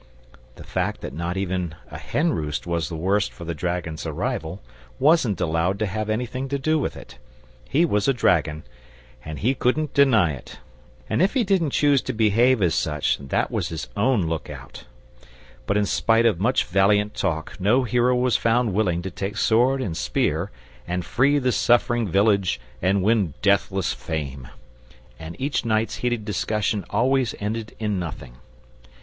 [0.55, 4.59] The fact that not even a hen roost was the worse for the dragon's arrival
[4.97, 7.19] wasn't allowed to have anything to do with it.
[7.69, 8.63] He was a dragon,
[9.23, 10.57] and he couldn't deny it,
[11.07, 14.85] and if he didn't choose to behave as such that was his own lookout.
[15.67, 19.83] But in spite of much valiant talk no hero was found willing to take sword
[19.83, 20.49] and spear
[20.87, 24.47] and free the suffering village and win deathless fame;
[25.19, 28.37] and each night's heated discussion always ended in nothing.